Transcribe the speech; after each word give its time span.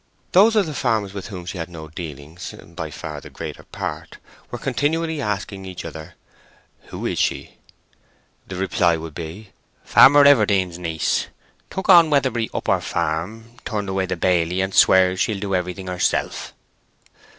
Those 0.31 0.55
of 0.55 0.65
the 0.65 0.73
farmers 0.73 1.13
with 1.13 1.27
whom 1.27 1.45
she 1.45 1.59
had 1.59 1.69
no 1.69 1.87
dealings 1.87 2.55
(by 2.69 2.89
far 2.89 3.21
the 3.21 3.29
greater 3.29 3.61
part) 3.61 4.17
were 4.49 4.57
continually 4.57 5.21
asking 5.21 5.63
each 5.63 5.85
other, 5.85 6.15
"Who 6.85 7.05
is 7.05 7.19
she?" 7.19 7.59
The 8.47 8.55
reply 8.55 8.97
would 8.97 9.13
be— 9.13 9.51
"Farmer 9.83 10.25
Everdene's 10.25 10.79
niece; 10.79 11.27
took 11.69 11.87
on 11.87 12.09
Weatherbury 12.09 12.49
Upper 12.51 12.81
Farm; 12.81 13.51
turned 13.63 13.89
away 13.89 14.07
the 14.07 14.17
baily, 14.17 14.59
and 14.63 14.73
swears 14.73 15.19
she'll 15.19 15.37
do 15.37 15.53
everything 15.53 15.85
herself." 15.85 16.55